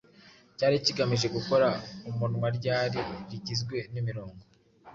cyari 0.57 0.75
kigamije 0.85 1.27
gukora 1.35 1.67
umunwaRyari 2.09 2.99
rigizwe 3.29 3.75
n'imirongo 3.93 4.43